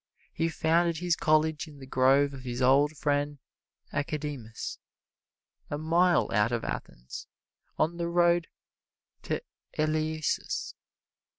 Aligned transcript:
He 0.33 0.49
founded 0.49 0.97
his 0.97 1.15
college 1.15 1.67
in 1.67 1.77
the 1.77 1.85
grove 1.85 2.33
of 2.33 2.41
his 2.41 2.59
old 2.59 2.93
friend 2.97 3.37
Academus, 3.93 4.79
a 5.69 5.77
mile 5.77 6.27
out 6.33 6.51
of 6.51 6.63
Athens 6.63 7.27
on 7.77 7.97
the 7.97 8.07
road 8.07 8.47
to 9.21 9.43
Eleusis. 9.77 10.73